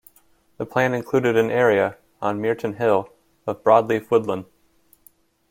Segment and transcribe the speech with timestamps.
[0.57, 3.13] The plan included an area, on Myreton Hill,
[3.45, 4.45] of broadleaf woodland.